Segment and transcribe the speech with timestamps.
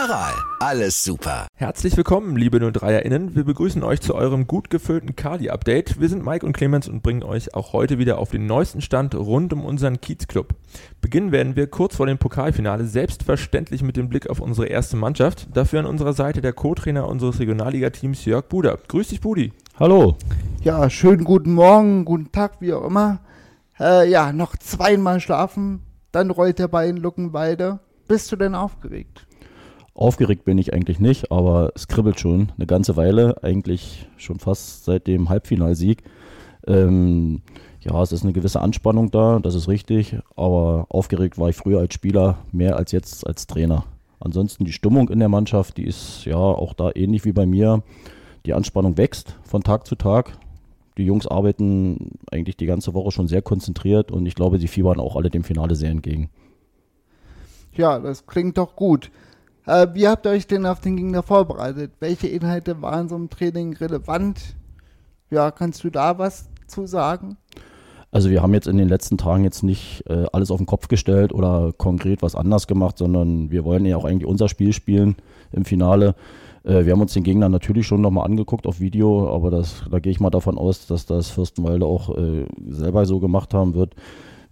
[0.00, 1.48] Aral, alles super.
[1.54, 3.34] Herzlich willkommen, liebe 03erInnen.
[3.34, 6.00] Wir begrüßen euch zu eurem gut gefüllten Kali-Update.
[6.00, 9.16] Wir sind Mike und Clemens und bringen euch auch heute wieder auf den neuesten Stand
[9.16, 10.54] rund um unseren Kiezclub.
[11.00, 15.48] Beginnen werden wir kurz vor dem Pokalfinale selbstverständlich mit dem Blick auf unsere erste Mannschaft.
[15.52, 18.78] Dafür an unserer Seite der Co-Trainer unseres Regionalliga-Teams Jörg Buder.
[18.86, 19.52] Grüß dich, Budi.
[19.80, 20.16] Hallo.
[20.62, 23.18] Ja, schönen guten Morgen, guten Tag, wie auch immer.
[23.80, 27.80] Äh, ja, noch zweimal schlafen, dann rollt der Bein Luckenweide.
[28.06, 29.27] Bist du denn aufgeregt?
[29.98, 34.84] Aufgeregt bin ich eigentlich nicht, aber es kribbelt schon eine ganze Weile, eigentlich schon fast
[34.84, 36.04] seit dem Halbfinalsieg.
[36.68, 37.42] Ähm,
[37.80, 41.80] ja, es ist eine gewisse Anspannung da, das ist richtig, aber aufgeregt war ich früher
[41.80, 43.86] als Spieler mehr als jetzt als Trainer.
[44.20, 47.82] Ansonsten die Stimmung in der Mannschaft, die ist ja auch da ähnlich wie bei mir.
[48.46, 50.38] Die Anspannung wächst von Tag zu Tag.
[50.96, 55.00] Die Jungs arbeiten eigentlich die ganze Woche schon sehr konzentriert und ich glaube, sie fiebern
[55.00, 56.30] auch alle dem Finale sehr entgegen.
[57.72, 59.10] Ja, das klingt doch gut.
[59.68, 61.92] Äh, wie habt ihr euch denn auf den Gegner vorbereitet?
[62.00, 64.56] Welche Inhalte waren so im Training relevant?
[65.30, 67.36] Ja, kannst du da was zu sagen?
[68.10, 70.88] Also wir haben jetzt in den letzten Tagen jetzt nicht äh, alles auf den Kopf
[70.88, 75.16] gestellt oder konkret was anders gemacht, sondern wir wollen ja auch eigentlich unser Spiel spielen
[75.52, 76.14] im Finale.
[76.64, 79.98] Äh, wir haben uns den Gegner natürlich schon nochmal angeguckt auf Video, aber das, da
[79.98, 83.94] gehe ich mal davon aus, dass das Fürstenwalde auch äh, selber so gemacht haben wird.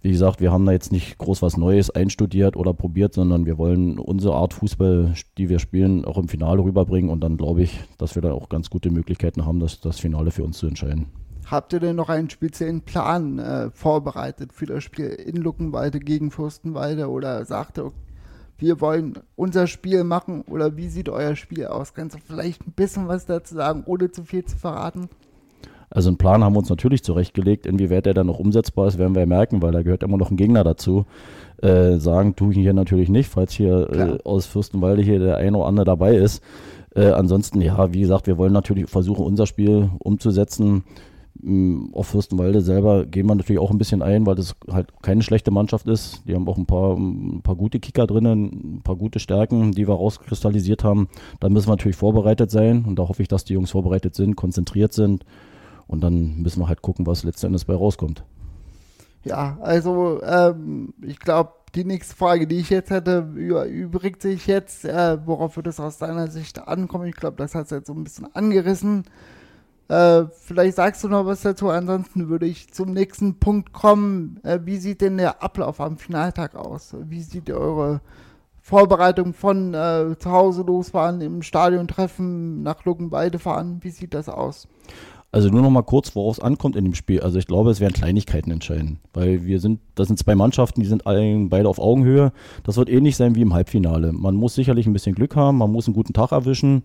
[0.01, 3.57] Wie gesagt, wir haben da jetzt nicht groß was Neues einstudiert oder probiert, sondern wir
[3.57, 7.79] wollen unsere Art Fußball, die wir spielen, auch im Finale rüberbringen und dann glaube ich,
[7.97, 11.07] dass wir da auch ganz gute Möglichkeiten haben, das, das Finale für uns zu entscheiden.
[11.49, 16.29] Habt ihr denn noch einen speziellen Plan äh, vorbereitet für das Spiel in Luckenwalde gegen
[16.29, 17.91] Fürstenwalde oder sagt ihr,
[18.59, 21.93] wir wollen unser Spiel machen oder wie sieht euer Spiel aus?
[21.93, 25.09] Kannst du vielleicht ein bisschen was dazu sagen, ohne zu viel zu verraten?
[25.97, 27.65] Also einen Plan haben wir uns natürlich zurechtgelegt.
[27.65, 30.37] Inwieweit der dann noch umsetzbar ist, werden wir merken, weil da gehört immer noch ein
[30.37, 31.07] Gegner dazu.
[31.59, 35.57] Äh, sagen tue ich hier natürlich nicht, falls hier äh, aus Fürstenwalde hier der eine
[35.57, 36.43] oder andere dabei ist.
[36.95, 40.83] Äh, ansonsten, ja, wie gesagt, wir wollen natürlich versuchen, unser Spiel umzusetzen.
[41.43, 45.23] Ähm, auf Fürstenwalde selber gehen wir natürlich auch ein bisschen ein, weil das halt keine
[45.23, 46.21] schlechte Mannschaft ist.
[46.27, 49.87] Die haben auch ein paar, ein paar gute Kicker drinnen, ein paar gute Stärken, die
[49.87, 51.07] wir rauskristallisiert haben.
[51.39, 54.35] Da müssen wir natürlich vorbereitet sein und da hoffe ich, dass die Jungs vorbereitet sind,
[54.35, 55.25] konzentriert sind
[55.87, 58.23] und dann müssen wir halt gucken, was letztendlich bei rauskommt.
[59.23, 64.85] Ja, also ähm, ich glaube, die nächste Frage, die ich jetzt hätte, übrigt sich jetzt,
[64.85, 67.07] äh, worauf wird es aus deiner Sicht ankommen?
[67.07, 69.03] Ich glaube, das hat es jetzt so ein bisschen angerissen.
[69.89, 74.39] Äh, vielleicht sagst du noch was dazu, ansonsten würde ich zum nächsten Punkt kommen.
[74.43, 76.95] Äh, wie sieht denn der Ablauf am Finaltag aus?
[76.99, 78.01] Wie sieht eure
[78.61, 83.79] Vorbereitung von äh, zu Hause losfahren, im Stadion treffen, nach Luckenweide fahren?
[83.81, 84.67] Wie sieht das aus?
[85.29, 87.19] Also nur noch mal kurz, worauf es ankommt in dem Spiel.
[87.19, 90.87] Also ich glaube, es werden Kleinigkeiten entscheiden, weil wir sind, das sind zwei Mannschaften, die
[90.87, 92.31] sind beide auf Augenhöhe.
[92.63, 94.13] Das wird ähnlich sein wie im Halbfinale.
[94.13, 96.83] Man muss sicherlich ein bisschen Glück haben, man muss einen guten Tag erwischen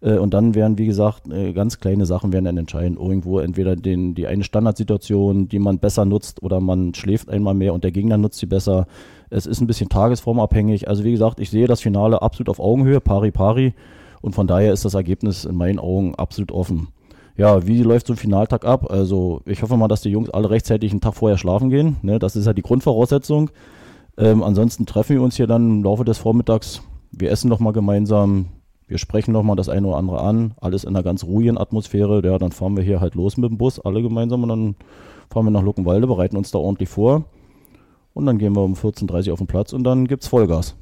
[0.00, 2.96] äh, und dann werden, wie gesagt, äh, ganz kleine Sachen werden dann entscheiden.
[2.96, 7.74] Irgendwo entweder den, die eine Standardsituation, die man besser nutzt oder man schläft einmal mehr
[7.74, 8.86] und der Gegner nutzt sie besser.
[9.28, 10.88] Es ist ein bisschen tagesformabhängig.
[10.88, 13.74] Also wie gesagt, ich sehe das Finale absolut auf Augenhöhe, pari pari
[14.22, 16.88] und von daher ist das Ergebnis in meinen Augen absolut offen
[17.36, 18.90] ja, wie läuft so ein Finaltag ab?
[18.90, 21.96] Also ich hoffe mal, dass die Jungs alle rechtzeitig einen Tag vorher schlafen gehen.
[22.02, 22.18] Ne?
[22.18, 23.50] Das ist ja die Grundvoraussetzung.
[24.18, 26.82] Ähm, ansonsten treffen wir uns hier dann im Laufe des Vormittags.
[27.10, 28.46] Wir essen noch mal gemeinsam.
[28.86, 30.52] Wir sprechen noch mal das eine oder andere an.
[30.60, 32.20] Alles in einer ganz ruhigen Atmosphäre.
[32.22, 34.42] Ja, dann fahren wir hier halt los mit dem Bus, alle gemeinsam.
[34.42, 34.76] Und dann
[35.30, 37.24] fahren wir nach Luckenwalde, bereiten uns da ordentlich vor.
[38.12, 40.74] Und dann gehen wir um 14.30 Uhr auf den Platz und dann gibt's Vollgas.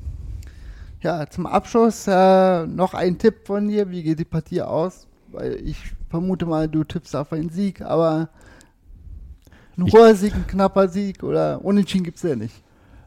[1.01, 3.91] Ja, zum Abschluss äh, noch ein Tipp von dir.
[3.91, 5.07] Wie geht die Partie aus?
[5.33, 5.77] Weil ich
[6.09, 8.29] vermute mal, du tippst auf einen Sieg, aber
[9.77, 12.63] ein hoher Sieg, ein knapper Sieg oder Unentschieden gibt es ja nicht.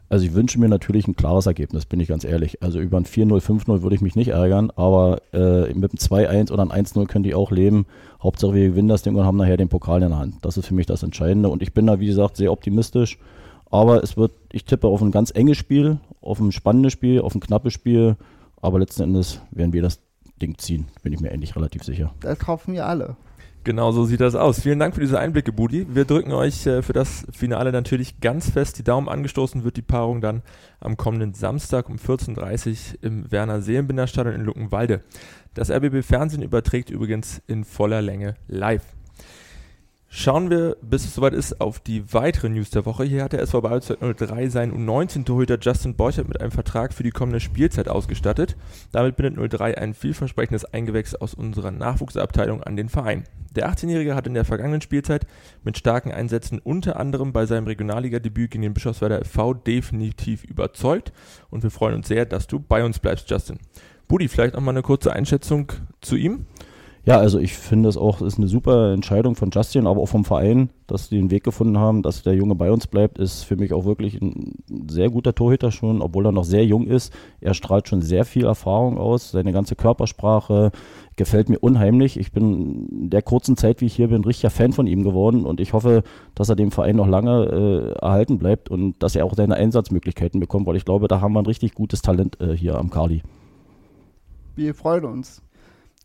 [0.08, 2.62] Also ich wünsche mir natürlich ein klares Ergebnis, bin ich ganz ehrlich.
[2.62, 6.52] Also über ein 4-0, 5-0 würde ich mich nicht ärgern, aber äh, mit einem 2-1
[6.52, 7.86] oder ein 1-0 könnte ich auch leben.
[8.22, 10.36] Hauptsache wir gewinnen das Ding und haben nachher den Pokal in der Hand.
[10.42, 13.18] Das ist für mich das Entscheidende und ich bin da, wie gesagt, sehr optimistisch.
[13.70, 17.34] Aber es wird, ich tippe auf ein ganz enges Spiel, auf ein spannendes Spiel, auf
[17.34, 18.16] ein knappes Spiel.
[18.60, 20.00] Aber letzten Endes werden wir das
[20.40, 22.14] Ding ziehen, bin ich mir endlich relativ sicher.
[22.20, 23.16] Das hoffen wir alle.
[23.64, 24.60] Genau so sieht das aus.
[24.60, 25.86] Vielen Dank für diese Einblicke, Budi.
[25.88, 29.08] Wir drücken euch äh, für das Finale natürlich ganz fest die Daumen.
[29.08, 30.42] Angestoßen wird die Paarung dann
[30.80, 35.00] am kommenden Samstag um 14.30 Uhr im Werner Seelenbinder Stadion in Luckenwalde.
[35.54, 38.84] Das RBB Fernsehen überträgt übrigens in voller Länge live.
[40.16, 43.02] Schauen wir, bis es soweit ist, auf die weitere News der Woche.
[43.02, 47.10] Hier hat der SV Bayreuth 03 seinen U19-Torhüter Justin Borchert mit einem Vertrag für die
[47.10, 48.56] kommende Spielzeit ausgestattet.
[48.92, 53.24] Damit bindet 03 ein vielversprechendes Eingewächs aus unserer Nachwuchsabteilung an den Verein.
[53.56, 55.26] Der 18-Jährige hat in der vergangenen Spielzeit
[55.64, 61.12] mit starken Einsätzen unter anderem bei seinem Regionalliga-Debüt gegen den Bischofswerder FV definitiv überzeugt
[61.50, 63.58] und wir freuen uns sehr, dass du bei uns bleibst, Justin.
[64.06, 66.46] Budi, vielleicht noch mal eine kurze Einschätzung zu ihm?
[67.06, 70.24] Ja, also ich finde es auch, ist eine super Entscheidung von Justin, aber auch vom
[70.24, 73.56] Verein, dass sie den Weg gefunden haben, dass der Junge bei uns bleibt, ist für
[73.56, 74.54] mich auch wirklich ein
[74.88, 77.12] sehr guter Torhüter schon, obwohl er noch sehr jung ist.
[77.42, 80.70] Er strahlt schon sehr viel Erfahrung aus, seine ganze Körpersprache
[81.16, 82.18] gefällt mir unheimlich.
[82.18, 85.44] Ich bin in der kurzen Zeit, wie ich hier bin, richtiger Fan von ihm geworden
[85.44, 86.04] und ich hoffe,
[86.34, 90.40] dass er dem Verein noch lange äh, erhalten bleibt und dass er auch seine Einsatzmöglichkeiten
[90.40, 93.22] bekommt, weil ich glaube, da haben wir ein richtig gutes Talent äh, hier am Kali.
[94.56, 95.42] Wir freuen uns.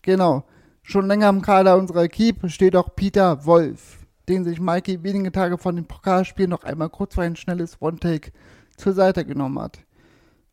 [0.04, 0.44] Genau.
[0.89, 5.59] Schon länger im Kader unserer Keep steht auch Peter Wolf, den sich Mikey wenige Tage
[5.59, 8.31] vor dem Pokalspiel noch einmal kurz für ein schnelles One-Take
[8.75, 9.77] zur Seite genommen hat.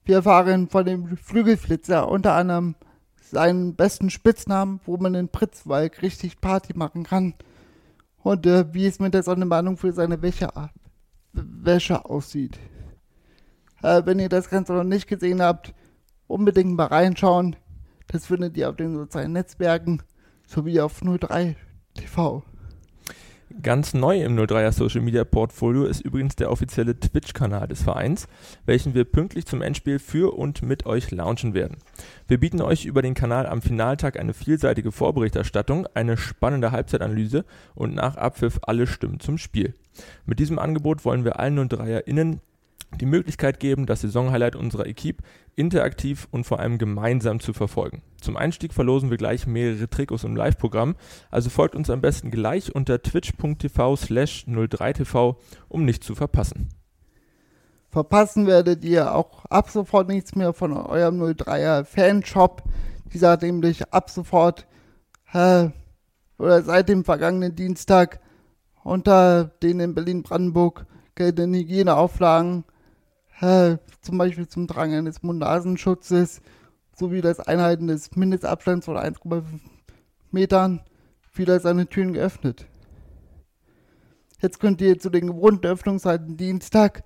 [0.04, 2.74] Wir erfahren von dem Flügelflitzer unter anderem
[3.18, 7.32] seinen besten Spitznamen, wo man in Pritzwalk richtig Party machen kann
[8.22, 10.50] und äh, wie es mit der Sonnenbahnung für seine Wäsche,
[11.32, 12.58] Wäsche aussieht.
[13.82, 15.72] Äh, wenn ihr das Ganze noch nicht gesehen habt,
[16.26, 17.56] unbedingt mal reinschauen.
[18.08, 20.02] Das findet ihr auf den sozialen Netzwerken
[20.46, 21.56] sowie auf 03
[21.94, 22.42] TV.
[23.62, 28.26] Ganz neu im 03er Social Media Portfolio ist übrigens der offizielle Twitch-Kanal des Vereins,
[28.66, 31.78] welchen wir pünktlich zum Endspiel für und mit euch launchen werden.
[32.26, 37.44] Wir bieten euch über den Kanal am Finaltag eine vielseitige Vorberichterstattung, eine spannende Halbzeitanalyse
[37.74, 39.74] und nach Abpfiff alle Stimmen zum Spiel.
[40.26, 42.40] Mit diesem Angebot wollen wir allen 03erInnen
[43.00, 45.22] die Möglichkeit geben, das Saisonhighlight unserer Equipe
[45.54, 48.02] interaktiv und vor allem gemeinsam zu verfolgen.
[48.20, 50.96] Zum Einstieg verlosen wir gleich mehrere Trikots im Live-Programm,
[51.30, 55.36] also folgt uns am besten gleich unter twitch.tv slash 03tv,
[55.68, 56.68] um nichts zu verpassen.
[57.90, 62.62] Verpassen werdet ihr auch ab sofort nichts mehr von eurem 03er Fanshop.
[63.12, 64.66] Dieser hat nämlich ab sofort
[65.32, 65.68] äh,
[66.38, 68.20] oder seit dem vergangenen Dienstag
[68.82, 72.64] unter den in Berlin-Brandenburg geltenden Hygieneauflagen
[73.38, 76.40] zum Beispiel zum Tragen eines Mund-Nasenschutzes
[76.96, 79.44] sowie das Einhalten des Mindestabstands von 1,5
[80.30, 80.80] Metern
[81.34, 82.66] wieder seine Türen geöffnet.
[84.40, 87.04] Jetzt könnt ihr zu den gewohnten Öffnungszeiten Dienstag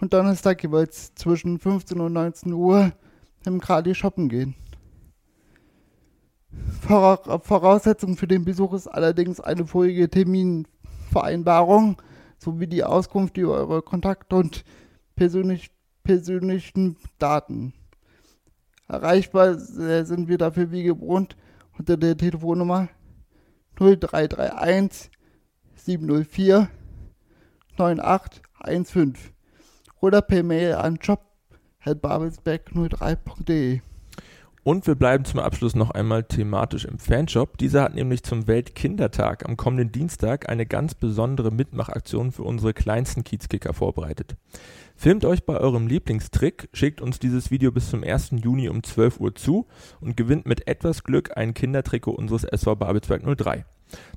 [0.00, 2.92] und Donnerstag jeweils zwischen 15 und 19 Uhr
[3.44, 4.56] im Kali shoppen gehen.
[6.82, 12.02] Voraussetzung für den Besuch ist allerdings eine vorige Terminvereinbarung
[12.38, 14.64] sowie die Auskunft über eure Kontakte und
[15.20, 15.70] persönlich,
[16.02, 17.74] persönlichen Daten.
[18.88, 21.36] Erreichbar sind wir dafür wie gewohnt
[21.76, 22.88] unter der Telefonnummer
[23.78, 25.10] 0331
[25.74, 26.70] 704
[27.76, 29.18] 9815
[30.00, 33.82] oder per Mail an job.babelsberg03.de.
[34.62, 37.56] Und wir bleiben zum Abschluss noch einmal thematisch im Fanshop.
[37.58, 43.24] Dieser hat nämlich zum Weltkindertag am kommenden Dienstag eine ganz besondere Mitmachaktion für unsere kleinsten
[43.24, 44.36] Kiezkicker vorbereitet.
[45.00, 48.32] Filmt euch bei eurem Lieblingstrick, schickt uns dieses Video bis zum 1.
[48.32, 49.66] Juni um 12 Uhr zu
[50.02, 53.64] und gewinnt mit etwas Glück ein Kindertrikot unseres SV Babelsberg 03.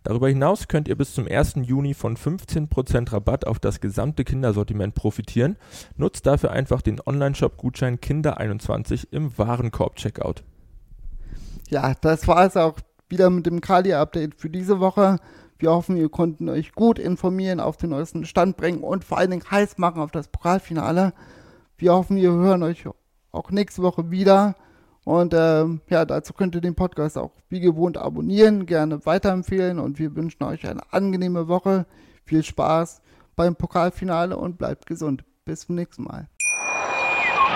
[0.03, 1.53] Darüber hinaus könnt ihr bis zum 1.
[1.61, 5.55] Juni von 15% Rabatt auf das gesamte Kindersortiment profitieren.
[5.95, 10.43] Nutzt dafür einfach den Online-Shop-Gutschein Kinder21 im Warenkorb-Checkout.
[11.69, 15.19] Ja, das war es auch wieder mit dem Kali-Update für diese Woche.
[15.63, 19.31] Wir hoffen, wir konnten euch gut informieren, auf den neuesten Stand bringen und vor allen
[19.31, 21.13] Dingen heiß machen auf das Pokalfinale.
[21.77, 22.83] Wir hoffen, wir hören euch
[23.31, 24.57] auch nächste Woche wieder.
[25.05, 29.99] Und ähm, ja, dazu könnt ihr den Podcast auch wie gewohnt abonnieren, gerne weiterempfehlen und
[29.99, 31.85] wir wünschen euch eine angenehme Woche.
[32.25, 33.01] Viel Spaß
[33.37, 35.23] beim Pokalfinale und bleibt gesund.
[35.45, 36.27] Bis zum nächsten Mal.